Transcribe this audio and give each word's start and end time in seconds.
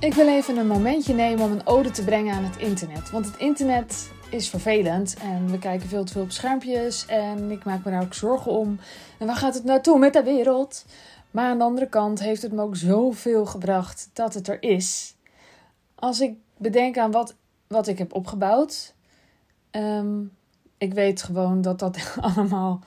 Ik 0.00 0.14
wil 0.14 0.28
even 0.28 0.56
een 0.56 0.66
momentje 0.66 1.14
nemen 1.14 1.44
om 1.44 1.52
een 1.52 1.66
ode 1.66 1.90
te 1.90 2.04
brengen 2.04 2.34
aan 2.34 2.44
het 2.44 2.56
internet. 2.56 3.10
Want 3.10 3.26
het 3.26 3.36
internet 3.36 4.10
is 4.30 4.48
vervelend 4.48 5.16
en 5.22 5.50
we 5.50 5.58
kijken 5.58 5.88
veel 5.88 6.04
te 6.04 6.12
veel 6.12 6.22
op 6.22 6.30
schermpjes 6.30 7.06
en 7.06 7.50
ik 7.50 7.64
maak 7.64 7.84
me 7.84 7.90
daar 7.90 8.02
ook 8.02 8.14
zorgen 8.14 8.52
om. 8.52 8.78
En 9.18 9.26
waar 9.26 9.36
gaat 9.36 9.54
het 9.54 9.64
naartoe 9.64 9.98
met 9.98 10.12
de 10.12 10.22
wereld? 10.22 10.84
Maar 11.30 11.50
aan 11.50 11.58
de 11.58 11.64
andere 11.64 11.88
kant 11.88 12.20
heeft 12.20 12.42
het 12.42 12.52
me 12.52 12.62
ook 12.62 12.76
zoveel 12.76 13.46
gebracht 13.46 14.10
dat 14.12 14.34
het 14.34 14.48
er 14.48 14.62
is. 14.62 15.16
Als 15.94 16.20
ik 16.20 16.36
bedenk 16.56 16.98
aan 16.98 17.10
wat, 17.10 17.34
wat 17.66 17.86
ik 17.86 17.98
heb 17.98 18.14
opgebouwd, 18.14 18.94
um, 19.70 20.36
ik 20.78 20.94
weet 20.94 21.22
gewoon 21.22 21.62
dat 21.62 21.78
dat 21.78 22.14
allemaal 22.34 22.80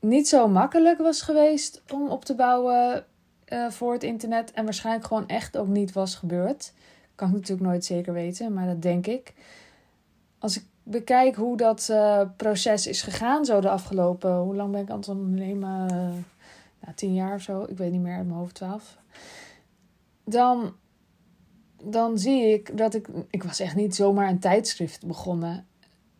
niet 0.00 0.28
zo 0.28 0.48
makkelijk 0.48 0.98
was 0.98 1.22
geweest 1.22 1.82
om 1.92 2.08
op 2.08 2.24
te 2.24 2.34
bouwen 2.34 3.04
uh, 3.50 3.70
voor 3.70 3.92
het 3.92 4.02
internet. 4.02 4.52
En 4.52 4.64
waarschijnlijk 4.64 5.06
gewoon 5.06 5.28
echt 5.28 5.56
ook 5.56 5.68
niet 5.68 5.92
was 5.92 6.14
gebeurd. 6.14 6.72
Kan 7.14 7.28
ik 7.28 7.34
natuurlijk 7.34 7.68
nooit 7.68 7.84
zeker 7.84 8.12
weten, 8.12 8.52
maar 8.52 8.66
dat 8.66 8.82
denk 8.82 9.06
ik. 9.06 9.34
Als 10.38 10.56
ik 10.56 10.64
bekijk 10.82 11.36
hoe 11.36 11.56
dat 11.56 11.88
uh, 11.90 12.22
proces 12.36 12.86
is 12.86 13.02
gegaan, 13.02 13.44
zo 13.44 13.60
de 13.60 13.70
afgelopen. 13.70 14.36
Hoe 14.36 14.54
lang 14.54 14.72
ben 14.72 14.80
ik 14.80 14.90
aan 14.90 14.96
het 14.96 15.08
ondernemen? 15.08 15.82
Uh, 15.84 15.98
nou, 16.80 16.94
tien 16.94 17.14
jaar 17.14 17.34
of 17.34 17.42
zo. 17.42 17.64
Ik 17.68 17.76
weet 17.76 17.92
niet 17.92 18.00
meer 18.00 18.16
uit 18.16 18.26
mijn 18.26 18.38
hoofd, 18.38 18.54
twaalf. 18.54 18.98
Dan, 20.24 20.74
dan 21.82 22.18
zie 22.18 22.52
ik 22.52 22.78
dat 22.78 22.94
ik. 22.94 23.08
Ik 23.30 23.42
was 23.42 23.60
echt 23.60 23.74
niet 23.74 23.94
zomaar 23.94 24.28
een 24.28 24.38
tijdschrift 24.38 25.06
begonnen. 25.06 25.66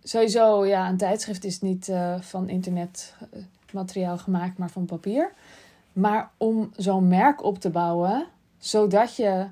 Sowieso, 0.03 0.67
ja, 0.67 0.89
een 0.89 0.97
tijdschrift 0.97 1.45
is 1.45 1.61
niet 1.61 1.93
van 2.21 2.49
internetmateriaal 2.49 4.19
gemaakt, 4.19 4.59
maar 4.59 4.71
van 4.71 4.85
papier. 4.85 5.33
Maar 5.93 6.31
om 6.37 6.71
zo'n 6.77 7.09
merk 7.09 7.45
op 7.45 7.59
te 7.59 7.71
bouwen, 7.71 8.27
zodat 8.59 9.17
je 9.17 9.47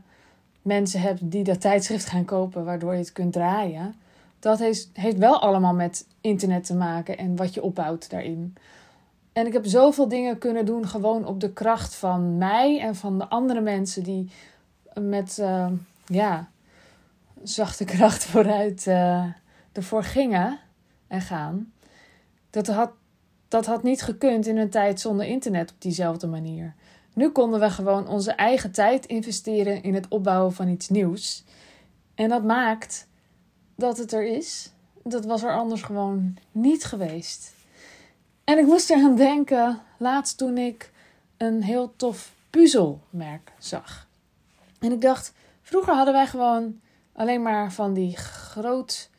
mensen 0.63 1.01
hebt 1.01 1.31
die 1.31 1.45
dat 1.45 1.61
tijdschrift 1.61 2.09
gaan 2.09 2.25
kopen, 2.25 2.65
waardoor 2.65 2.93
je 2.93 2.99
het 2.99 3.13
kunt 3.13 3.33
draaien. 3.33 3.95
Dat 4.39 4.59
heeft, 4.59 4.91
heeft 4.93 5.19
wel 5.19 5.41
allemaal 5.41 5.75
met 5.75 6.07
internet 6.21 6.65
te 6.65 6.75
maken 6.75 7.19
en 7.19 7.37
wat 7.37 7.55
je 7.55 7.63
opbouwt 7.63 8.11
daarin. 8.11 8.57
En 9.33 9.47
ik 9.47 9.53
heb 9.53 9.67
zoveel 9.67 10.09
dingen 10.09 10.39
kunnen 10.39 10.67
doen 10.67 10.89
gewoon 10.89 11.27
op 11.27 11.41
de 11.41 11.53
kracht 11.53 11.95
van 11.95 12.39
mij 12.39 12.81
en 12.81 12.97
van 12.97 13.19
de 13.19 13.29
andere 13.29 13.61
mensen 13.61 14.03
die 14.03 14.31
met 15.01 15.39
uh, 15.41 15.67
ja, 16.07 16.49
zachte 17.43 17.85
kracht 17.85 18.25
vooruit 18.31 18.87
uh, 18.87 19.25
ervoor 19.73 20.03
gingen 20.03 20.59
en 21.07 21.21
gaan. 21.21 21.73
Dat 22.51 22.67
had 22.67 22.91
dat 23.49 23.67
had 23.67 23.83
niet 23.83 24.03
gekund 24.03 24.47
in 24.47 24.57
een 24.57 24.71
tijd 24.71 25.01
zonder 25.01 25.27
internet 25.27 25.71
op 25.71 25.77
diezelfde 25.81 26.27
manier. 26.27 26.75
Nu 27.15 27.31
konden 27.31 27.61
we 27.61 27.71
gewoon 27.71 28.09
onze 28.09 28.33
eigen 28.33 28.73
tijd 28.73 29.07
investeren 29.07 29.83
in 29.83 29.95
het 29.95 30.09
opbouwen 30.09 30.53
van 30.53 30.69
iets 30.69 30.89
nieuws. 30.89 31.45
En 32.15 32.29
dat 32.29 32.45
maakt 32.45 33.07
dat 33.77 33.99
het 33.99 34.13
er 34.13 34.27
is. 34.27 34.73
Dat 35.03 35.25
was 35.25 35.43
er 35.43 35.53
anders 35.53 35.83
gewoon 35.83 36.37
niet 36.53 36.85
geweest. 36.85 37.55
En 38.45 38.59
ik 38.59 38.67
moest 38.67 38.91
eraan 38.91 39.17
denken 39.17 39.81
laatst 39.99 40.39
toen 40.39 40.59
ik 40.59 40.91
een 41.37 41.63
heel 41.63 41.93
tof 41.97 42.33
puzzelmerk 42.51 43.53
zag. 43.59 44.09
En 44.79 44.93
ik 44.93 45.01
dacht, 45.01 45.33
vroeger 45.63 45.95
hadden 45.95 46.15
wij 46.15 46.27
gewoon 46.27 46.81
alleen 47.13 47.43
maar 47.43 47.73
van 47.73 47.95
die 47.95 48.17
groot 48.17 49.11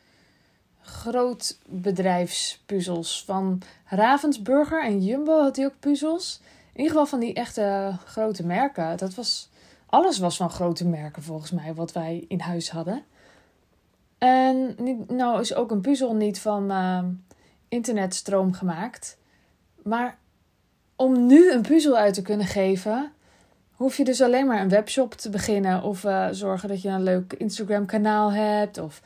groot 0.82 1.58
bedrijfspuzzels. 1.66 3.24
Van 3.24 3.62
Ravensburger 3.84 4.84
en 4.84 5.04
Jumbo 5.04 5.40
had 5.42 5.56
hij 5.56 5.64
ook 5.64 5.78
puzzels. 5.80 6.40
In 6.72 6.80
ieder 6.80 6.90
geval 6.90 7.06
van 7.06 7.20
die 7.20 7.34
echte 7.34 7.96
grote 8.04 8.46
merken. 8.46 8.96
Dat 8.96 9.14
was, 9.14 9.50
alles 9.86 10.18
was 10.18 10.36
van 10.36 10.50
grote 10.50 10.86
merken 10.86 11.22
volgens 11.22 11.50
mij, 11.50 11.74
wat 11.74 11.92
wij 11.92 12.24
in 12.28 12.40
huis 12.40 12.70
hadden. 12.70 13.04
En 14.18 14.74
nou 15.08 15.40
is 15.40 15.54
ook 15.54 15.70
een 15.70 15.80
puzzel 15.80 16.14
niet 16.14 16.40
van 16.40 16.70
uh, 16.70 17.04
internetstroom 17.68 18.52
gemaakt. 18.52 19.18
Maar 19.82 20.18
om 20.96 21.26
nu 21.26 21.52
een 21.52 21.62
puzzel 21.62 21.96
uit 21.96 22.14
te 22.14 22.22
kunnen 22.22 22.46
geven, 22.46 23.12
hoef 23.72 23.96
je 23.96 24.04
dus 24.04 24.22
alleen 24.22 24.46
maar 24.46 24.60
een 24.60 24.68
webshop 24.68 25.14
te 25.14 25.30
beginnen. 25.30 25.82
Of 25.82 26.04
uh, 26.04 26.28
zorgen 26.30 26.68
dat 26.68 26.82
je 26.82 26.88
een 26.88 27.02
leuk 27.02 27.32
Instagram 27.32 27.86
kanaal 27.86 28.32
hebt. 28.32 28.78
Of 28.78 29.02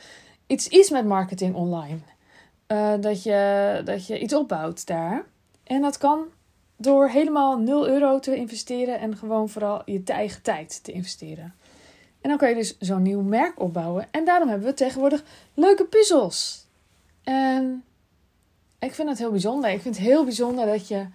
iets 0.54 0.68
is 0.68 0.90
met 0.90 1.06
marketing 1.06 1.54
online. 1.54 1.98
Uh, 2.68 2.92
dat, 3.00 3.22
je, 3.22 3.80
dat 3.84 4.06
je 4.06 4.18
iets 4.18 4.34
opbouwt 4.34 4.86
daar. 4.86 5.24
En 5.64 5.80
dat 5.80 5.98
kan 5.98 6.24
door 6.76 7.08
helemaal 7.08 7.58
0 7.58 7.88
euro 7.88 8.18
te 8.18 8.36
investeren 8.36 8.98
en 8.98 9.16
gewoon 9.16 9.48
vooral 9.48 9.82
je 9.84 10.02
eigen 10.04 10.42
tijd 10.42 10.84
te 10.84 10.92
investeren. 10.92 11.54
En 12.20 12.28
dan 12.28 12.38
kan 12.38 12.48
je 12.48 12.54
dus 12.54 12.78
zo'n 12.78 13.02
nieuw 13.02 13.20
merk 13.20 13.60
opbouwen. 13.60 14.06
En 14.10 14.24
daarom 14.24 14.48
hebben 14.48 14.68
we 14.68 14.74
tegenwoordig 14.74 15.24
leuke 15.54 15.84
puzzels. 15.84 16.66
En 17.22 17.84
ik 18.78 18.94
vind 18.94 19.08
het 19.08 19.18
heel 19.18 19.30
bijzonder. 19.30 19.70
Ik 19.70 19.80
vind 19.80 19.96
het 19.96 20.06
heel 20.06 20.24
bijzonder 20.24 20.66
dat 20.66 20.88
je 20.88 21.06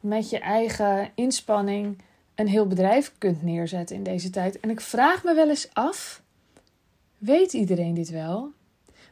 met 0.00 0.30
je 0.30 0.38
eigen 0.38 1.10
inspanning 1.14 1.98
een 2.34 2.48
heel 2.48 2.66
bedrijf 2.66 3.12
kunt 3.18 3.42
neerzetten 3.42 3.96
in 3.96 4.02
deze 4.02 4.30
tijd. 4.30 4.60
En 4.60 4.70
ik 4.70 4.80
vraag 4.80 5.24
me 5.24 5.34
wel 5.34 5.48
eens 5.48 5.68
af 5.72 6.22
Weet 7.24 7.52
iedereen 7.52 7.94
dit 7.94 8.10
wel? 8.10 8.52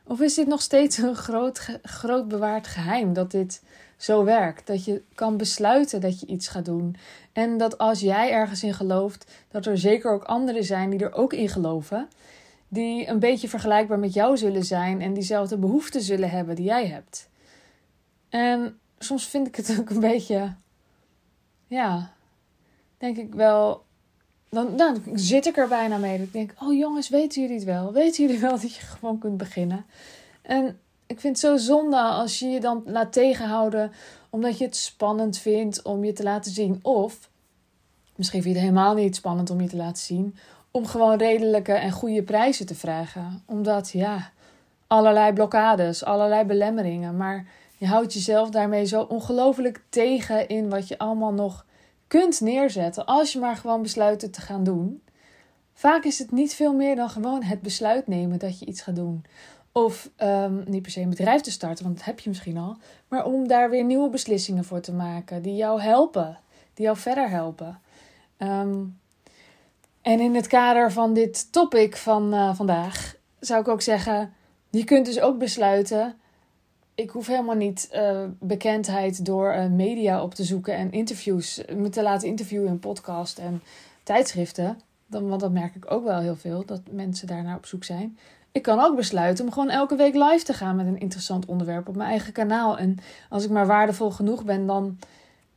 Of 0.04 0.20
is 0.20 0.34
dit 0.34 0.46
nog 0.46 0.62
steeds 0.62 0.98
een 0.98 1.14
groot, 1.14 1.78
groot 1.82 2.28
bewaard 2.28 2.66
geheim 2.66 3.12
dat 3.12 3.30
dit 3.30 3.62
zo 3.96 4.24
werkt? 4.24 4.66
Dat 4.66 4.84
je 4.84 5.02
kan 5.14 5.36
besluiten 5.36 6.00
dat 6.00 6.20
je 6.20 6.26
iets 6.26 6.48
gaat 6.48 6.64
doen. 6.64 6.96
En 7.32 7.56
dat 7.56 7.78
als 7.78 8.00
jij 8.00 8.30
ergens 8.30 8.62
in 8.62 8.74
gelooft, 8.74 9.32
dat 9.48 9.66
er 9.66 9.78
zeker 9.78 10.12
ook 10.12 10.24
anderen 10.24 10.64
zijn 10.64 10.90
die 10.90 10.98
er 10.98 11.12
ook 11.12 11.32
in 11.32 11.48
geloven. 11.48 12.08
Die 12.68 13.08
een 13.08 13.18
beetje 13.18 13.48
vergelijkbaar 13.48 13.98
met 13.98 14.12
jou 14.12 14.36
zullen 14.36 14.64
zijn 14.64 15.00
en 15.00 15.14
diezelfde 15.14 15.58
behoeften 15.58 16.00
zullen 16.00 16.30
hebben 16.30 16.56
die 16.56 16.64
jij 16.64 16.86
hebt. 16.86 17.28
En 18.28 18.78
soms 18.98 19.26
vind 19.26 19.46
ik 19.46 19.56
het 19.56 19.76
ook 19.80 19.90
een 19.90 20.00
beetje, 20.00 20.54
ja, 21.66 22.12
denk 22.98 23.16
ik 23.16 23.34
wel 23.34 23.84
dan, 24.54 24.76
dan 24.76 25.02
zit 25.14 25.46
ik 25.46 25.56
er 25.56 25.68
bijna 25.68 25.96
mee. 25.96 26.22
ik 26.22 26.32
denk, 26.32 26.54
oh 26.58 26.78
jongens, 26.78 27.08
weten 27.08 27.40
jullie 27.40 27.56
het 27.56 27.64
wel? 27.64 27.92
Weten 27.92 28.24
jullie 28.24 28.40
wel 28.40 28.50
dat 28.60 28.74
je 28.74 28.80
gewoon 28.80 29.18
kunt 29.18 29.36
beginnen? 29.36 29.84
En 30.42 30.78
ik 31.06 31.20
vind 31.20 31.40
het 31.40 31.50
zo 31.50 31.56
zonde 31.56 31.96
als 31.96 32.38
je 32.38 32.46
je 32.46 32.60
dan 32.60 32.82
laat 32.86 33.12
tegenhouden 33.12 33.92
omdat 34.30 34.58
je 34.58 34.64
het 34.64 34.76
spannend 34.76 35.38
vindt 35.38 35.82
om 35.82 36.04
je 36.04 36.12
te 36.12 36.22
laten 36.22 36.52
zien. 36.52 36.78
Of 36.82 37.30
misschien 38.16 38.42
vind 38.42 38.54
je 38.54 38.60
het 38.60 38.70
helemaal 38.70 38.94
niet 38.94 39.16
spannend 39.16 39.50
om 39.50 39.60
je 39.60 39.68
te 39.68 39.76
laten 39.76 40.02
zien. 40.02 40.36
Om 40.70 40.86
gewoon 40.86 41.18
redelijke 41.18 41.72
en 41.72 41.90
goede 41.90 42.22
prijzen 42.22 42.66
te 42.66 42.74
vragen. 42.74 43.42
Omdat, 43.46 43.90
ja, 43.90 44.30
allerlei 44.86 45.32
blokkades, 45.32 46.04
allerlei 46.04 46.44
belemmeringen. 46.44 47.16
Maar 47.16 47.46
je 47.78 47.86
houdt 47.86 48.12
jezelf 48.12 48.50
daarmee 48.50 48.84
zo 48.84 49.02
ongelooflijk 49.02 49.82
tegen 49.88 50.48
in 50.48 50.68
wat 50.68 50.88
je 50.88 50.98
allemaal 50.98 51.32
nog 51.32 51.64
kunt 52.18 52.40
neerzetten 52.40 53.06
als 53.06 53.32
je 53.32 53.38
maar 53.38 53.56
gewoon 53.56 53.82
besluit 53.82 54.32
te 54.32 54.40
gaan 54.40 54.64
doen. 54.64 55.02
Vaak 55.74 56.04
is 56.04 56.18
het 56.18 56.30
niet 56.30 56.54
veel 56.54 56.74
meer 56.74 56.96
dan 56.96 57.10
gewoon 57.10 57.42
het 57.42 57.62
besluit 57.62 58.06
nemen 58.06 58.38
dat 58.38 58.58
je 58.58 58.66
iets 58.66 58.80
gaat 58.80 58.96
doen. 58.96 59.24
Of 59.72 60.10
um, 60.18 60.62
niet 60.66 60.82
per 60.82 60.90
se 60.90 61.00
een 61.00 61.08
bedrijf 61.08 61.40
te 61.40 61.50
starten, 61.50 61.84
want 61.84 61.96
dat 61.96 62.04
heb 62.04 62.20
je 62.20 62.28
misschien 62.28 62.56
al. 62.56 62.76
Maar 63.08 63.24
om 63.24 63.48
daar 63.48 63.70
weer 63.70 63.84
nieuwe 63.84 64.08
beslissingen 64.08 64.64
voor 64.64 64.80
te 64.80 64.92
maken 64.92 65.42
die 65.42 65.56
jou 65.56 65.80
helpen, 65.80 66.38
die 66.74 66.84
jou 66.84 66.96
verder 66.96 67.28
helpen. 67.28 67.80
Um, 68.38 68.98
en 70.02 70.20
in 70.20 70.34
het 70.34 70.46
kader 70.46 70.92
van 70.92 71.14
dit 71.14 71.52
topic 71.52 71.96
van 71.96 72.34
uh, 72.34 72.54
vandaag 72.54 73.14
zou 73.40 73.60
ik 73.60 73.68
ook 73.68 73.82
zeggen: 73.82 74.32
je 74.70 74.84
kunt 74.84 75.06
dus 75.06 75.20
ook 75.20 75.38
besluiten 75.38 76.16
ik 76.94 77.10
hoef 77.10 77.26
helemaal 77.26 77.54
niet 77.54 77.90
uh, 77.94 78.24
bekendheid 78.38 79.24
door 79.24 79.54
uh, 79.54 79.66
media 79.66 80.22
op 80.22 80.34
te 80.34 80.44
zoeken 80.44 80.74
en 80.74 80.92
interviews, 80.92 81.62
me 81.76 81.88
te 81.88 82.02
laten 82.02 82.28
interviewen 82.28 82.68
in 82.68 82.78
podcast 82.78 83.38
en 83.38 83.62
tijdschriften. 84.02 84.80
Dan, 85.06 85.28
want 85.28 85.40
dat 85.40 85.52
merk 85.52 85.74
ik 85.74 85.90
ook 85.90 86.04
wel 86.04 86.20
heel 86.20 86.36
veel, 86.36 86.64
dat 86.66 86.80
mensen 86.90 87.26
daarnaar 87.26 87.56
op 87.56 87.66
zoek 87.66 87.84
zijn. 87.84 88.18
Ik 88.52 88.62
kan 88.62 88.80
ook 88.80 88.96
besluiten 88.96 89.44
om 89.44 89.52
gewoon 89.52 89.70
elke 89.70 89.96
week 89.96 90.14
live 90.14 90.44
te 90.44 90.52
gaan 90.52 90.76
met 90.76 90.86
een 90.86 91.00
interessant 91.00 91.46
onderwerp 91.46 91.88
op 91.88 91.96
mijn 91.96 92.10
eigen 92.10 92.32
kanaal. 92.32 92.78
En 92.78 92.98
als 93.28 93.44
ik 93.44 93.50
maar 93.50 93.66
waardevol 93.66 94.10
genoeg 94.10 94.44
ben, 94.44 94.66
dan 94.66 94.98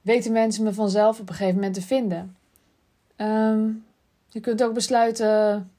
weten 0.01 0.31
mensen 0.31 0.63
me 0.63 0.73
vanzelf 0.73 1.19
op 1.19 1.29
een 1.29 1.35
gegeven 1.35 1.55
moment 1.55 1.73
te 1.73 1.81
vinden. 1.81 2.35
Um, 3.17 3.85
je 4.27 4.39
kunt 4.39 4.63
ook 4.63 4.73
besluiten 4.73 5.71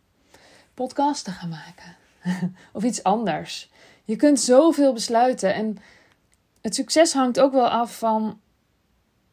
podcast 0.75 1.25
te 1.25 1.31
gaan 1.31 1.49
maken. 1.49 1.97
of 2.73 2.83
iets 2.83 3.03
anders. 3.03 3.71
Je 4.07 4.17
kunt 4.17 4.41
zoveel 4.41 4.93
besluiten. 4.93 5.55
En 5.55 5.79
het 6.61 6.75
succes 6.75 7.13
hangt 7.13 7.41
ook 7.41 7.53
wel 7.53 7.69
af 7.69 7.99
van 7.99 8.39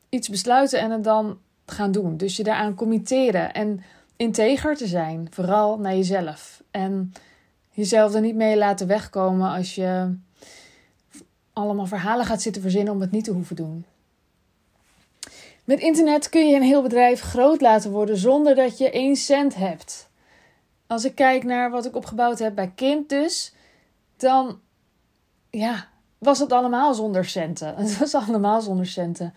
iets 0.09 0.29
besluiten 0.29 0.79
en 0.79 0.91
het 0.91 1.03
dan 1.03 1.39
gaan 1.65 1.91
doen. 1.91 2.17
Dus 2.17 2.37
je 2.37 2.43
daaraan 2.43 2.75
committeren 2.75 3.53
en 3.53 3.83
integer 4.15 4.75
te 4.75 4.87
zijn, 4.87 5.27
vooral 5.31 5.77
naar 5.77 5.95
jezelf. 5.95 6.63
En 6.71 7.13
jezelf 7.71 8.13
er 8.13 8.21
niet 8.21 8.35
mee 8.35 8.57
laten 8.57 8.87
wegkomen 8.87 9.51
als 9.51 9.75
je 9.75 10.15
allemaal 11.53 11.85
verhalen 11.85 12.25
gaat 12.25 12.41
zitten 12.41 12.61
verzinnen 12.61 12.93
om 12.93 13.01
het 13.01 13.11
niet 13.11 13.23
te 13.23 13.31
hoeven 13.31 13.55
doen. 13.55 13.85
Met 15.63 15.79
internet 15.79 16.29
kun 16.29 16.49
je 16.49 16.55
een 16.55 16.61
heel 16.61 16.81
bedrijf 16.81 17.21
groot 17.21 17.61
laten 17.61 17.91
worden 17.91 18.17
zonder 18.17 18.55
dat 18.55 18.77
je 18.77 18.91
één 18.91 19.15
cent 19.15 19.55
hebt. 19.55 20.09
als 20.87 21.05
ik 21.05 21.15
kijk 21.15 21.43
naar 21.43 21.71
wat 21.71 21.85
ik 21.85 21.95
opgebouwd 21.95 22.39
heb 22.39 22.55
bij 22.55 22.71
kind 22.75 23.09
dus, 23.09 23.52
dan 24.23 24.59
ja, 25.49 25.87
was 26.17 26.39
het 26.39 26.51
allemaal 26.51 26.93
zonder 26.93 27.25
centen. 27.25 27.75
Het 27.83 27.97
was 27.97 28.15
allemaal 28.15 28.61
zonder 28.61 28.85
centen. 28.85 29.33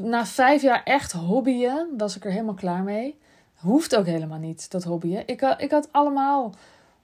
Na 0.00 0.26
vijf 0.26 0.62
jaar 0.62 0.82
echt 0.84 1.12
hobbyen 1.12 1.88
was 1.96 2.16
ik 2.16 2.24
er 2.24 2.30
helemaal 2.30 2.54
klaar 2.54 2.82
mee. 2.82 3.18
Hoeft 3.54 3.96
ook 3.96 4.06
helemaal 4.06 4.38
niet, 4.38 4.70
dat 4.70 4.84
hobbyen. 4.84 5.26
Ik 5.26 5.42
ik 5.58 5.70
had 5.70 5.88
allemaal 5.90 6.54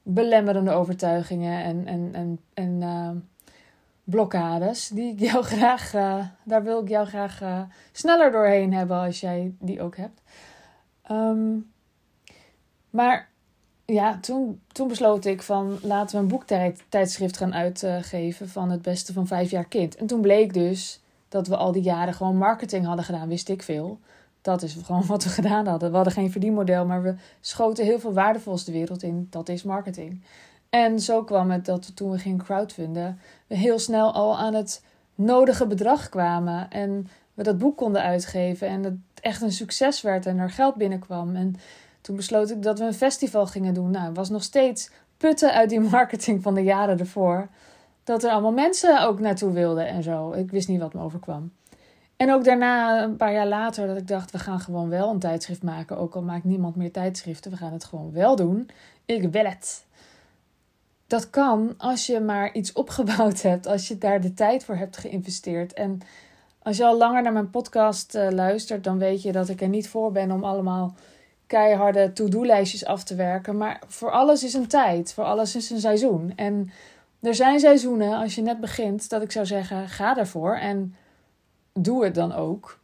belemmerende 0.03 0.71
overtuigingen 0.71 1.65
en, 1.65 1.87
en, 1.87 2.11
en, 2.13 2.41
en 2.55 2.81
uh, 2.81 3.11
blokkades. 4.05 4.89
Die 4.89 5.13
ik 5.13 5.21
jou 5.21 5.45
graag, 5.55 5.95
uh, 5.95 6.25
daar 6.45 6.63
wil 6.63 6.83
ik 6.83 6.89
jou 6.89 7.07
graag 7.07 7.43
uh, 7.43 7.61
sneller 7.93 8.33
doorheen 8.33 8.73
hebben 8.73 8.97
als 8.97 9.21
jij 9.21 9.55
die 9.59 9.83
ook 9.83 9.97
hebt. 9.97 10.21
Um, 11.11 11.73
maar 12.91 13.29
ja, 13.93 14.19
toen, 14.21 14.61
toen 14.73 14.89
besloot 14.89 15.25
ik 15.25 15.43
van 15.43 15.79
laten 15.83 16.17
we 16.17 16.23
een 16.23 16.29
boektijdschrift 16.29 17.37
gaan 17.37 17.55
uitgeven 17.55 18.49
van 18.49 18.71
het 18.71 18.83
beste 18.83 19.13
van 19.13 19.27
vijf 19.27 19.51
jaar 19.51 19.65
kind. 19.65 19.97
En 19.97 20.07
toen 20.07 20.21
bleek 20.21 20.55
dus 20.55 21.01
dat 21.29 21.47
we 21.47 21.57
al 21.57 21.73
die 21.73 21.83
jaren 21.83 22.15
gewoon 22.15 22.37
marketing 22.37 22.87
hadden 22.87 23.05
gedaan, 23.05 23.29
wist 23.29 23.49
ik 23.49 23.63
veel. 23.63 23.99
Dat 24.41 24.63
is 24.63 24.77
gewoon 24.85 25.07
wat 25.07 25.25
we 25.25 25.31
gedaan 25.31 25.67
hadden. 25.67 25.91
We 25.91 25.95
hadden 25.95 26.13
geen 26.13 26.31
verdienmodel, 26.31 26.87
maar 26.87 27.03
we 27.03 27.15
schoten 27.41 27.85
heel 27.85 28.01
veel 28.01 28.13
waardevols 28.13 28.65
de 28.65 28.73
wereld 28.73 29.03
in. 29.03 29.27
Dat 29.31 29.49
is 29.49 29.63
marketing. 29.63 30.23
En 30.71 31.01
zo 31.01 31.25
kwam 31.25 31.51
het 31.51 31.65
dat 31.65 31.97
toen 31.97 32.11
we 32.11 32.19
gingen 32.19 32.45
crowdfunden, 32.45 33.21
we 33.47 33.57
heel 33.57 33.79
snel 33.79 34.13
al 34.13 34.39
aan 34.39 34.55
het 34.55 34.85
nodige 35.15 35.67
bedrag 35.67 36.09
kwamen. 36.09 36.71
En 36.71 37.09
we 37.35 37.43
dat 37.43 37.59
boek 37.59 37.77
konden 37.77 38.03
uitgeven. 38.03 38.69
En 38.69 38.83
het 38.85 38.95
echt 39.21 39.43
een 39.43 39.53
succes 39.53 40.03
werd 40.03 40.27
en 40.27 40.39
er 40.39 40.51
geld 40.51 40.75
binnenkwam. 40.75 41.37
En 41.37 41.57
toen 42.01 42.17
besloot 42.17 42.51
ik 42.51 42.63
dat 42.63 42.79
we 42.79 42.85
een 42.85 42.95
festival 42.95 43.47
gingen 43.47 43.75
doen. 43.75 43.91
Nou, 43.91 44.13
was 44.13 44.29
nog 44.29 44.43
steeds 44.43 44.91
putten 45.17 45.53
uit 45.53 45.69
die 45.69 45.81
marketing 45.99 46.43
van 46.43 46.55
de 46.55 46.63
jaren 46.63 46.99
ervoor. 46.99 47.49
Dat 48.05 48.25
er 48.25 48.31
allemaal 48.31 48.53
mensen 48.53 49.03
ook 49.03 49.21
naartoe 49.21 49.53
wilden 49.53 49.87
en 49.87 50.03
zo. 50.03 50.33
Ik 50.33 50.51
wist 50.51 50.69
niet 50.69 50.81
wat 50.81 50.95
me 50.95 51.03
overkwam. 51.03 51.53
En 52.17 52.33
ook 52.33 52.45
daarna, 52.45 53.03
een 53.03 53.17
paar 53.17 53.33
jaar 53.33 53.47
later, 53.47 53.87
dat 53.87 53.97
ik 53.97 54.09
dacht: 54.09 54.31
we 54.31 54.39
gaan 54.39 54.61
gewoon 54.61 54.89
wel 54.89 55.11
een 55.11 55.19
tijdschrift 55.19 55.63
maken. 55.63 55.99
Ook 55.99 56.15
al 56.15 56.23
maakt 56.23 56.45
niemand 56.45 56.77
meer 56.77 56.93
tijdschriften, 56.93 57.51
we 57.51 57.57
gaan 57.57 57.73
het 57.73 57.85
gewoon 57.85 58.13
wel 58.13 58.37
doen. 58.37 58.71
Ik 59.05 59.33
wil 59.33 59.45
het. 59.45 59.87
Dat 61.07 61.31
kan 61.31 61.75
als 61.77 62.07
je 62.07 62.21
maar 62.21 62.53
iets 62.53 62.73
opgebouwd 62.73 63.43
hebt, 63.43 63.67
als 63.67 63.89
je 63.89 63.99
daar 63.99 64.21
de 64.21 64.35
tijd 64.35 64.65
voor 64.65 64.77
hebt 64.77 64.97
geïnvesteerd. 64.97 65.73
En 65.73 66.01
als 66.63 66.77
je 66.77 66.85
al 66.85 66.97
langer 66.97 67.23
naar 67.23 67.33
mijn 67.33 67.51
podcast 67.51 68.15
uh, 68.15 68.31
luistert, 68.31 68.85
dan 68.85 68.99
weet 68.99 69.23
je 69.23 69.33
dat 69.33 69.49
ik 69.49 69.61
er 69.61 69.69
niet 69.69 69.89
voor 69.89 70.13
ben 70.13 70.31
om 70.31 70.45
allemaal 70.45 70.95
keiharde 71.49 72.13
to-do-lijstjes 72.13 72.85
af 72.85 73.05
te 73.05 73.15
werken. 73.15 73.57
Maar 73.57 73.81
voor 73.87 74.11
alles 74.11 74.45
is 74.45 74.55
een 74.55 74.67
tijd, 74.67 75.13
voor 75.13 75.25
alles 75.25 75.57
is 75.57 75.71
een 75.71 75.81
seizoen. 75.81 76.33
En 76.37 76.71
er 77.21 77.35
zijn 77.35 77.61
seizoenen, 77.61 78.19
als 78.19 78.35
je 78.35 78.43
net 78.43 78.61
begint, 78.61 79.09
dat 79.09 79.23
ik 79.23 79.33
zou 79.33 79.47
zeggen: 79.47 79.89
ga 79.89 80.17
ervoor 80.17 80.57
en 80.57 80.95
doe 81.73 82.05
het 82.05 82.15
dan 82.15 82.33
ook. 82.33 82.79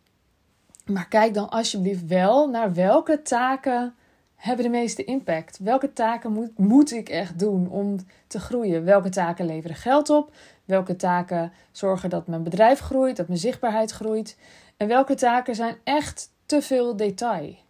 Maar 0.85 1.09
kijk 1.09 1.35
dan 1.35 1.51
alsjeblieft 1.51 2.07
wel 2.07 2.49
naar 2.49 2.75
welke 2.75 3.23
taken 3.23 3.95
hebben 4.37 4.65
de 4.65 4.71
meeste 4.71 5.05
impact. 5.05 5.59
Welke 5.59 5.93
taken 5.93 6.33
moet, 6.33 6.59
moet 6.59 6.93
ik 6.93 7.09
echt 7.09 7.39
doen 7.39 7.69
om 7.69 7.97
te 8.27 8.41
groeien? 8.41 8.85
Welke 8.85 9.09
taken 9.09 9.47
leveren 9.47 9.77
geld 9.77 10.11
op? 10.11 10.35
Welke 10.65 10.97
taken 10.97 11.53
zorgen 11.73 12.11
dat 12.11 12.27
mijn 12.27 12.43
bedrijf 12.43 12.81
groeit, 12.81 13.17
dat 13.17 13.29
mijn 13.29 13.39
zichtbaarheid 13.39 13.91
groeit? 13.91 14.37
En 14.77 14.89
welke 14.89 15.15
taken 15.15 15.55
zijn 15.55 15.77
echt 15.85 16.31
te 16.47 16.63
veel 16.63 16.97
detail? 16.97 17.64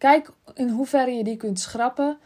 Kijk 0.00 0.30
in 0.54 0.68
hoeverre 0.68 1.10
je 1.10 1.24
die 1.24 1.36
kunt 1.36 1.60
schrappen. 1.60 2.18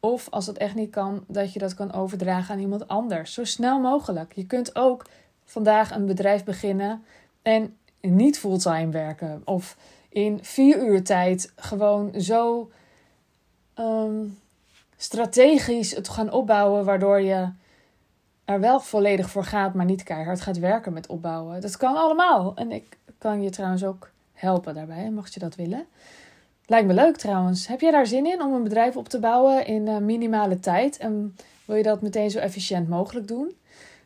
Of 0.00 0.28
als 0.30 0.46
het 0.46 0.58
echt 0.58 0.74
niet 0.74 0.90
kan, 0.90 1.24
dat 1.28 1.52
je 1.52 1.58
dat 1.58 1.74
kan 1.74 1.92
overdragen 1.92 2.54
aan 2.54 2.60
iemand 2.60 2.88
anders. 2.88 3.34
Zo 3.34 3.44
snel 3.44 3.80
mogelijk. 3.80 4.32
Je 4.32 4.46
kunt 4.46 4.76
ook 4.76 5.06
vandaag 5.44 5.90
een 5.90 6.06
bedrijf 6.06 6.44
beginnen 6.44 7.04
en 7.42 7.76
niet 8.00 8.38
fulltime 8.38 8.90
werken. 8.90 9.42
Of 9.44 9.76
in 10.08 10.44
vier 10.44 10.86
uur 10.86 11.04
tijd 11.04 11.52
gewoon 11.56 12.20
zo 12.20 12.70
ehm, 13.74 14.24
strategisch 14.96 15.94
het 15.94 16.08
gaan 16.08 16.30
opbouwen, 16.30 16.84
waardoor 16.84 17.20
je 17.20 17.48
er 18.44 18.60
wel 18.60 18.80
volledig 18.80 19.30
voor 19.30 19.44
gaat, 19.44 19.74
maar 19.74 19.86
niet 19.86 20.02
keihard 20.02 20.40
gaat 20.40 20.58
werken 20.58 20.92
met 20.92 21.06
opbouwen. 21.06 21.60
Dat 21.60 21.76
kan 21.76 21.96
allemaal. 21.96 22.52
En 22.54 22.72
ik 22.72 22.96
kan 23.18 23.42
je 23.42 23.50
trouwens 23.50 23.84
ook 23.84 24.10
helpen 24.32 24.74
daarbij, 24.74 25.10
mocht 25.10 25.34
je 25.34 25.40
dat 25.40 25.54
willen. 25.54 25.86
Lijkt 26.72 26.86
me 26.86 26.94
leuk 26.94 27.16
trouwens. 27.16 27.66
Heb 27.66 27.80
jij 27.80 27.90
daar 27.90 28.06
zin 28.06 28.26
in 28.26 28.42
om 28.42 28.52
een 28.52 28.62
bedrijf 28.62 28.96
op 28.96 29.08
te 29.08 29.18
bouwen 29.18 29.66
in 29.66 29.86
uh, 29.86 29.96
minimale 29.96 30.60
tijd? 30.60 30.96
En 30.96 31.36
wil 31.64 31.76
je 31.76 31.82
dat 31.82 32.02
meteen 32.02 32.30
zo 32.30 32.38
efficiënt 32.38 32.88
mogelijk 32.88 33.28
doen? 33.28 33.54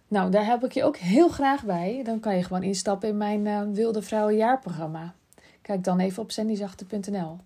Nou, 0.09 0.31
daar 0.31 0.45
help 0.45 0.65
ik 0.65 0.73
je 0.73 0.85
ook 0.85 0.97
heel 0.97 1.29
graag 1.29 1.65
bij. 1.65 2.01
Dan 2.05 2.21
kan 2.21 2.37
je 2.37 2.43
gewoon 2.43 2.63
instappen 2.63 3.09
in 3.09 3.17
mijn 3.17 3.47
uh, 3.47 3.61
Wilde 3.73 4.03
Vrouwen 4.03 4.37
jaarprogramma. 4.37 5.15
Kijk 5.63 5.85
dan 5.85 5.99
even 5.99 6.23
op 6.23 6.31
sandyzachte.nl. 6.31 7.39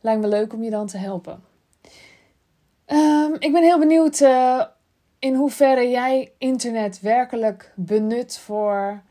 Lijkt 0.00 0.20
me 0.20 0.28
leuk 0.28 0.52
om 0.52 0.62
je 0.62 0.70
dan 0.70 0.86
te 0.86 0.98
helpen. 0.98 1.42
Um, 2.86 3.34
ik 3.38 3.52
ben 3.52 3.62
heel 3.62 3.78
benieuwd 3.78 4.20
uh, 4.20 4.64
in 5.18 5.34
hoeverre 5.34 5.90
jij 5.90 6.32
internet 6.38 7.00
werkelijk 7.00 7.72
benut 7.74 8.38
voor 8.38 9.02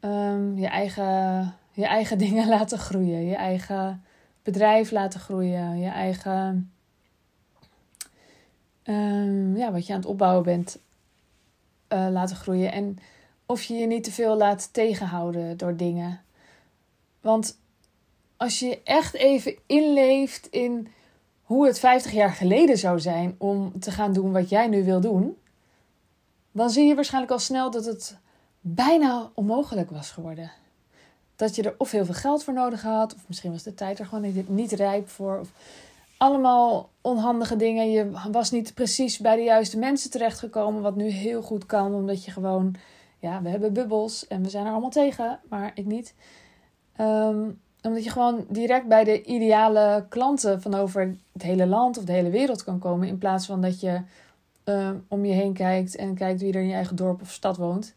um, 0.00 0.58
je, 0.58 0.66
eigen, 0.66 1.54
je 1.72 1.86
eigen 1.86 2.18
dingen 2.28 2.48
laten 2.48 2.78
groeien. 2.78 3.26
Je 3.26 3.36
eigen 3.36 4.04
bedrijf 4.42 4.90
laten 4.90 5.20
groeien, 5.20 5.78
je 5.78 5.88
eigen, 5.88 6.72
um, 8.84 9.56
ja, 9.56 9.72
wat 9.72 9.86
je 9.86 9.92
aan 9.92 9.98
het 9.98 10.08
opbouwen 10.08 10.44
bent, 10.44 10.78
uh, 11.88 12.08
laten 12.10 12.36
groeien. 12.36 12.72
En 12.72 12.98
of 13.46 13.62
je 13.62 13.74
je 13.74 13.86
niet 13.86 14.04
te 14.04 14.12
veel 14.12 14.36
laat 14.36 14.72
tegenhouden 14.72 15.56
door 15.56 15.76
dingen. 15.76 16.20
Want 17.20 17.58
als 18.36 18.58
je 18.58 18.82
echt 18.82 19.14
even 19.14 19.58
inleeft 19.66 20.46
in 20.46 20.88
hoe 21.42 21.66
het 21.66 21.78
50 21.78 22.12
jaar 22.12 22.32
geleden 22.32 22.78
zou 22.78 23.00
zijn 23.00 23.34
om 23.38 23.80
te 23.80 23.90
gaan 23.90 24.12
doen 24.12 24.32
wat 24.32 24.48
jij 24.48 24.66
nu 24.66 24.84
wil 24.84 25.00
doen, 25.00 25.36
dan 26.52 26.70
zie 26.70 26.86
je 26.86 26.94
waarschijnlijk 26.94 27.32
al 27.32 27.38
snel 27.38 27.70
dat 27.70 27.84
het 27.84 28.18
bijna 28.60 29.30
onmogelijk 29.34 29.90
was 29.90 30.10
geworden 30.10 30.52
dat 31.40 31.54
je 31.54 31.62
er 31.62 31.74
of 31.78 31.90
heel 31.90 32.04
veel 32.04 32.14
geld 32.14 32.44
voor 32.44 32.54
nodig 32.54 32.82
had, 32.82 33.14
of 33.14 33.24
misschien 33.26 33.52
was 33.52 33.62
de 33.62 33.74
tijd 33.74 33.98
er 33.98 34.06
gewoon 34.06 34.44
niet, 34.46 34.72
rijp 34.72 35.08
voor. 35.08 35.38
Of 35.38 35.52
allemaal 36.16 36.88
onhandige 37.00 37.56
dingen. 37.56 37.90
Je 37.90 38.10
was 38.30 38.50
niet 38.50 38.74
precies 38.74 39.18
bij 39.18 39.36
de 39.36 39.42
juiste 39.42 39.78
mensen 39.78 40.10
terechtgekomen, 40.10 40.82
wat 40.82 40.96
nu 40.96 41.08
heel 41.08 41.42
goed 41.42 41.66
kan, 41.66 41.94
omdat 41.94 42.24
je 42.24 42.30
gewoon, 42.30 42.74
ja, 43.18 43.42
we 43.42 43.48
hebben 43.48 43.72
bubbels 43.72 44.26
en 44.26 44.42
we 44.42 44.48
zijn 44.48 44.66
er 44.66 44.72
allemaal 44.72 44.90
tegen, 44.90 45.40
maar 45.48 45.70
ik 45.74 45.86
niet. 45.86 46.14
Um, 47.00 47.60
omdat 47.82 48.04
je 48.04 48.10
gewoon 48.10 48.44
direct 48.48 48.86
bij 48.86 49.04
de 49.04 49.22
ideale 49.22 50.06
klanten 50.08 50.62
van 50.62 50.74
over 50.74 51.16
het 51.32 51.42
hele 51.42 51.66
land 51.66 51.98
of 51.98 52.04
de 52.04 52.12
hele 52.12 52.30
wereld 52.30 52.64
kan 52.64 52.78
komen, 52.78 53.08
in 53.08 53.18
plaats 53.18 53.46
van 53.46 53.60
dat 53.60 53.80
je 53.80 54.00
uh, 54.64 54.90
om 55.08 55.24
je 55.24 55.32
heen 55.32 55.52
kijkt 55.52 55.96
en 55.96 56.14
kijkt 56.14 56.40
wie 56.40 56.52
er 56.52 56.60
in 56.60 56.68
je 56.68 56.74
eigen 56.74 56.96
dorp 56.96 57.20
of 57.20 57.30
stad 57.30 57.56
woont 57.56 57.94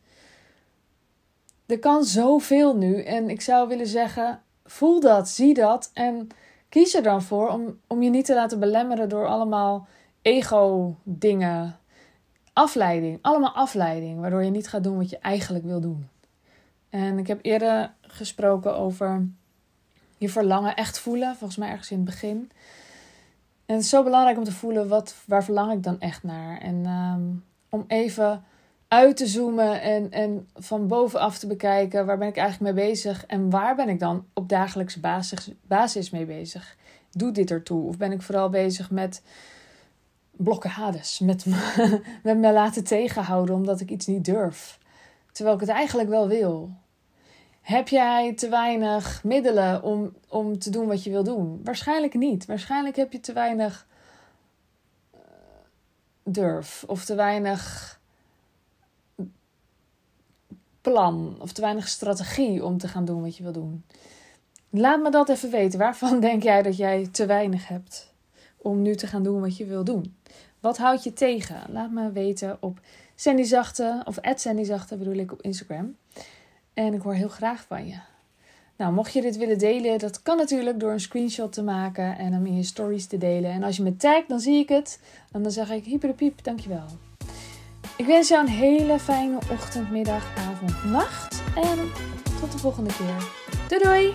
er 1.66 1.80
kan 1.80 2.04
zoveel 2.04 2.76
nu. 2.76 3.02
En 3.04 3.30
ik 3.30 3.42
zou 3.42 3.68
willen 3.68 3.88
zeggen, 3.88 4.42
voel 4.66 5.00
dat, 5.00 5.30
zie 5.30 5.54
dat 5.54 5.92
en 5.94 6.28
kies 6.70 6.94
er 6.94 7.04
dan 7.04 7.22
voor 7.22 7.50
om, 7.50 7.80
om 7.88 8.02
je 8.04 8.10
niet 8.10 8.26
te 8.26 8.34
laten 8.34 8.60
belemmeren 8.60 9.10
door 9.10 9.28
allemaal 9.28 9.88
ego-dingen. 10.22 11.78
Afleiding, 12.54 13.20
allemaal 13.22 13.54
afleiding, 13.54 14.20
waardoor 14.20 14.44
je 14.44 14.52
niet 14.52 14.68
gaat 14.68 14.84
doen 14.84 14.98
wat 14.98 15.10
je 15.10 15.18
eigenlijk 15.18 15.66
wil 15.66 15.82
doen. 15.82 16.10
En 16.90 17.18
ik 17.18 17.28
heb 17.28 17.40
eerder 17.42 17.94
gesproken 18.02 18.78
over 18.78 19.28
je 20.18 20.30
verlangen 20.30 20.76
echt 20.76 21.00
voelen, 21.00 21.36
volgens 21.36 21.60
mij 21.60 21.70
ergens 21.70 21.92
in 21.92 21.98
het 21.98 22.06
begin. 22.06 22.52
En 23.66 23.76
het 23.76 23.84
is 23.84 23.90
zo 23.90 24.04
belangrijk 24.04 24.38
om 24.38 24.44
te 24.44 24.52
voelen, 24.52 24.88
wat, 24.88 25.16
waar 25.26 25.44
verlang 25.44 25.72
ik 25.72 25.84
dan 25.84 26.00
echt 26.00 26.24
naar? 26.24 26.58
En 26.58 26.86
um, 26.86 27.44
om 27.70 27.84
even 27.88 28.44
uit 28.94 29.18
te 29.18 29.28
zoomen 29.28 29.82
en, 29.82 30.12
en 30.12 30.48
van 30.54 30.88
bovenaf 30.88 31.40
te 31.40 31.48
bekijken 31.48 32.06
waar 32.06 32.18
ben 32.18 32.28
ik 32.28 32.38
eigenlijk 32.38 32.76
mee 32.76 32.86
bezig 32.86 33.26
en 33.26 33.50
waar 33.50 33.76
ben 33.76 33.90
ik 33.90 34.00
dan 34.00 34.26
op 34.34 34.50
dagelijkse 34.50 35.00
basis, 35.00 35.52
basis 35.68 36.10
mee 36.10 36.26
bezig. 36.26 36.78
Doe 37.12 37.32
dit 37.32 37.52
ertoe? 37.52 37.88
Of 37.88 37.98
ben 37.98 38.12
ik 38.12 38.22
vooral 38.22 38.50
bezig 38.50 38.92
met 38.92 39.22
blokkades, 40.32 41.20
met 41.20 41.46
me, 41.46 42.02
met 42.24 42.38
me 42.38 42.52
laten 42.52 42.84
tegenhouden 42.84 43.56
omdat 43.56 43.80
ik 43.80 43.90
iets 43.90 44.06
niet 44.06 44.26
durf, 44.26 44.80
terwijl 45.32 45.56
ik 45.56 45.62
het 45.62 45.72
eigenlijk 45.72 46.10
wel 46.10 46.28
wil? 46.28 46.72
Heb 47.62 47.88
jij 47.88 48.34
te 48.34 48.50
weinig 48.50 49.24
middelen 49.24 49.84
om, 49.84 50.14
om 50.28 50.60
te 50.60 50.70
doen 50.70 50.88
wat 50.88 51.04
je 51.04 51.10
wil 51.10 51.24
doen? 51.24 51.62
Waarschijnlijk 51.64 52.14
niet. 52.14 52.46
Waarschijnlijk 52.46 52.96
heb 52.96 53.12
je 53.12 53.20
te 53.20 53.34
weinig 53.34 53.88
eh, 55.12 55.20
durf 56.24 56.84
of 56.88 57.06
te 57.06 57.16
weinig 57.16 58.02
plan 60.84 61.36
of 61.40 61.52
te 61.52 61.62
weinig 61.62 61.88
strategie 61.88 62.66
om 62.66 62.78
te 62.78 62.88
gaan 62.88 63.06
doen 63.06 63.22
wat 63.22 63.38
je 63.38 63.44
wil 63.44 63.52
doen. 63.52 63.86
Laat 64.70 65.02
me 65.02 65.12
dat 65.12 65.30
even 65.30 65.52
weten. 65.52 65.80
Waarvan 65.80 66.20
denk 66.30 66.44
jij 66.44 66.62
dat 66.62 66.78
jij 66.78 67.08
te 67.12 67.26
weinig 67.26 67.68
hebt? 67.68 68.14
om 68.64 68.82
nu 68.82 68.96
te 68.96 69.08
gaan 69.08 69.24
doen 69.24 69.42
wat 69.42 69.58
je 69.58 69.66
wil 69.66 69.84
doen? 69.84 70.16
Wat 70.60 70.78
houdt 70.78 71.04
je 71.04 71.14
tegen? 71.14 71.62
Laat 71.70 71.92
me 71.92 72.12
weten 72.12 72.58
op 72.60 72.80
Sandy 73.16 73.44
Zachte, 73.44 74.02
of 74.06 74.18
Sandy 74.36 74.64
Zachte 74.64 74.98
bedoel 74.98 75.16
ik 75.16 75.32
op 75.32 75.42
Instagram. 75.42 75.96
En 76.74 76.94
ik 76.94 77.02
hoor 77.02 77.14
heel 77.14 77.28
graag 77.28 77.66
van 77.68 77.88
je. 77.88 77.96
Nou, 78.76 78.94
mocht 78.94 79.14
je 79.14 79.22
dit 79.22 79.38
willen 79.38 79.58
delen, 79.58 80.00
dat 80.00 80.22
kan 80.22 80.38
natuurlijk 80.38 80.80
door 80.80 80.92
een 80.92 81.00
screenshot 81.00 81.54
te 81.54 81.64
maken 81.64 82.18
en 82.18 82.34
hem 82.34 82.46
in 82.46 82.56
je 82.56 82.64
stories 82.64 83.08
te 83.08 83.18
delen. 83.18 83.52
En 83.52 83.64
als 83.64 83.78
je 83.78 83.84
me 83.84 83.96
tagt, 83.96 84.30
dan 84.30 84.40
zie 84.40 84.60
ik 84.60 84.70
het. 84.70 85.00
En 85.32 85.44
dan 85.44 85.52
zeg 85.52 85.70
ik 85.72 85.86
hyperpiep, 85.86 86.44
dankjewel. 86.44 86.86
Ik 87.98 88.06
wens 88.06 88.28
jou 88.28 88.42
een 88.42 88.52
hele 88.52 89.00
fijne 89.00 89.40
ochtend, 89.52 89.92
middag, 89.92 90.38
avond, 90.38 90.84
nacht. 90.84 91.44
En 91.56 91.92
tot 92.40 92.52
de 92.52 92.58
volgende 92.58 92.90
keer. 92.90 93.30
Doei 93.68 93.84
doei! 93.84 94.14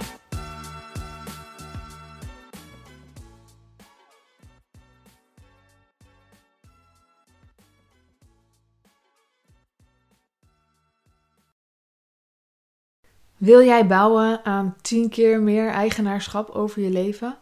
Wil 13.36 13.62
jij 13.62 13.86
bouwen 13.86 14.44
aan 14.44 14.76
10 14.80 15.08
keer 15.08 15.40
meer 15.40 15.68
eigenaarschap 15.68 16.50
over 16.50 16.82
je 16.82 16.90
leven? 16.90 17.38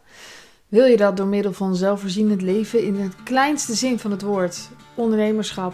Wil 0.67 0.85
je 0.85 0.97
dat 0.97 1.17
door 1.17 1.27
middel 1.27 1.53
van 1.53 1.75
zelfvoorzienend 1.75 2.41
leven 2.41 2.83
in 2.83 2.95
het 2.95 3.23
kleinste 3.23 3.73
zin 3.73 3.99
van 3.99 4.11
het 4.11 4.21
woord, 4.21 4.69
ondernemerschap 4.95 5.73